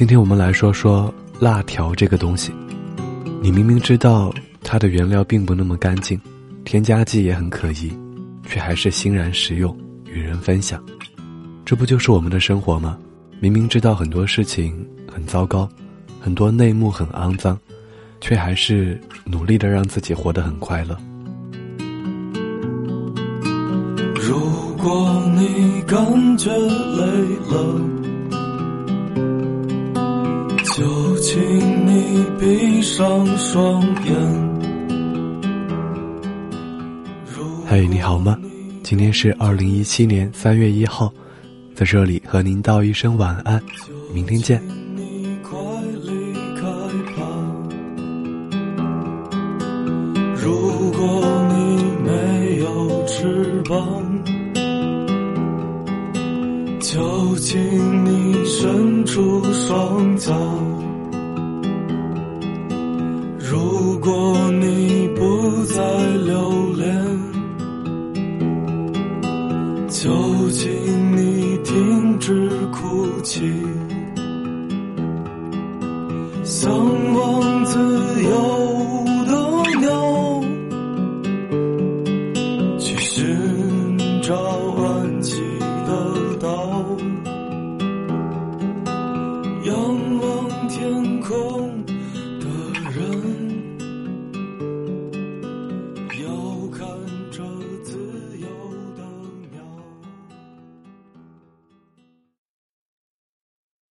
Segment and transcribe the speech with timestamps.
[0.00, 2.50] 今天我们来说说辣条这个东西。
[3.42, 6.18] 你明明知道它的原料并不那么干净，
[6.64, 7.92] 添加剂也很可疑，
[8.46, 9.76] 却还是欣然食用，
[10.06, 10.82] 与人分享。
[11.66, 12.96] 这不就是我们的生活吗？
[13.40, 14.74] 明明知道很多事情
[15.06, 15.68] 很糟糕，
[16.18, 17.58] 很多内幕很肮脏，
[18.22, 20.96] 却还是努力的让自己活得很快乐。
[24.14, 24.40] 如
[24.78, 27.04] 果你感觉累
[27.50, 27.59] 了。
[30.80, 31.38] 就请
[31.86, 34.14] 你闭上双眼。
[37.66, 38.38] 嗨，你好吗？
[38.82, 41.12] 今天是二零一七年三月一号，
[41.74, 43.62] 在这里和您道一声晚安，
[44.14, 44.58] 明天见。
[50.34, 54.02] 如果你没有翅膀，
[56.92, 60.32] 就请你伸出双脚
[63.38, 65.80] 如果你不再
[66.26, 67.18] 留恋
[69.88, 73.40] 就请你停止哭泣。
[76.42, 76.72] 向
[77.14, 77.78] 往自
[78.24, 80.40] 由的鸟
[82.80, 84.99] 去寻找啊